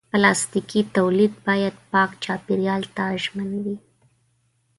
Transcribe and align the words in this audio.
پلاستيکي 0.11 0.81
تولید 0.95 1.33
باید 1.47 1.75
پاک 1.91 2.11
چاپېریال 2.23 2.83
ته 2.95 3.03
ژمن 3.23 3.49
وي. 3.63 3.77